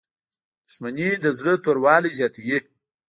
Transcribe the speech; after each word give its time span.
•دښمني 0.67 1.09
د 1.23 1.25
زړه 1.39 1.53
توروالی 1.63 2.11
زیاتوي. 2.19 2.57